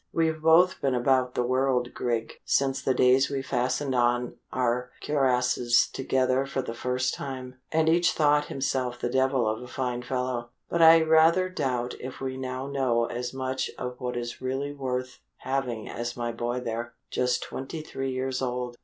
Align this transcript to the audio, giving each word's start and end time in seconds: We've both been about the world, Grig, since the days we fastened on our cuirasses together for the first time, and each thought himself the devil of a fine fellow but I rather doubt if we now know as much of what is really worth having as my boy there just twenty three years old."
We've 0.11 0.41
both 0.41 0.81
been 0.81 0.95
about 0.95 1.35
the 1.35 1.43
world, 1.43 1.93
Grig, 1.93 2.41
since 2.43 2.81
the 2.81 2.95
days 2.95 3.29
we 3.29 3.43
fastened 3.43 3.93
on 3.93 4.33
our 4.51 4.89
cuirasses 5.03 5.87
together 5.93 6.47
for 6.47 6.63
the 6.63 6.73
first 6.73 7.13
time, 7.13 7.59
and 7.71 7.87
each 7.87 8.13
thought 8.13 8.45
himself 8.45 8.99
the 8.99 9.11
devil 9.11 9.47
of 9.47 9.61
a 9.61 9.67
fine 9.67 10.01
fellow 10.01 10.49
but 10.71 10.81
I 10.81 11.03
rather 11.03 11.49
doubt 11.49 11.93
if 11.99 12.19
we 12.19 12.35
now 12.35 12.65
know 12.65 13.05
as 13.05 13.31
much 13.31 13.69
of 13.77 13.97
what 13.99 14.17
is 14.17 14.41
really 14.41 14.73
worth 14.73 15.19
having 15.37 15.87
as 15.87 16.17
my 16.17 16.31
boy 16.31 16.61
there 16.61 16.93
just 17.11 17.43
twenty 17.43 17.83
three 17.83 18.11
years 18.11 18.41
old." 18.41 18.77